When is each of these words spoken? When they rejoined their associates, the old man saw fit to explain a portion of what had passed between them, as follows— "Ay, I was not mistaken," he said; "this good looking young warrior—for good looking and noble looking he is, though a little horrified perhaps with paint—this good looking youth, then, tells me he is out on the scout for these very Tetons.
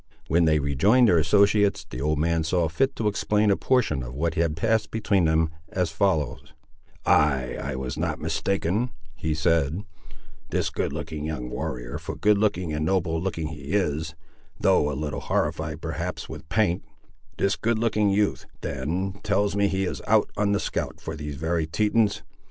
When 0.29 0.45
they 0.45 0.57
rejoined 0.57 1.07
their 1.07 1.19
associates, 1.19 1.85
the 1.87 2.01
old 2.01 2.17
man 2.17 2.43
saw 2.43 2.67
fit 2.67 2.95
to 2.95 3.07
explain 3.07 3.51
a 3.51 3.55
portion 3.55 4.01
of 4.01 4.15
what 4.15 4.33
had 4.33 4.55
passed 4.57 4.89
between 4.89 5.25
them, 5.25 5.51
as 5.69 5.91
follows— 5.91 6.53
"Ay, 7.05 7.55
I 7.61 7.75
was 7.75 7.97
not 7.99 8.17
mistaken," 8.17 8.89
he 9.13 9.35
said; 9.35 9.83
"this 10.49 10.71
good 10.71 10.91
looking 10.91 11.25
young 11.25 11.51
warrior—for 11.51 12.15
good 12.15 12.39
looking 12.39 12.73
and 12.73 12.83
noble 12.83 13.21
looking 13.21 13.49
he 13.49 13.73
is, 13.73 14.15
though 14.59 14.91
a 14.91 14.97
little 14.97 15.21
horrified 15.21 15.83
perhaps 15.83 16.27
with 16.27 16.49
paint—this 16.49 17.55
good 17.55 17.77
looking 17.77 18.09
youth, 18.09 18.47
then, 18.61 19.19
tells 19.21 19.55
me 19.55 19.67
he 19.67 19.83
is 19.85 20.01
out 20.07 20.31
on 20.35 20.51
the 20.51 20.59
scout 20.59 20.99
for 20.99 21.15
these 21.15 21.35
very 21.35 21.67
Tetons. 21.67 22.23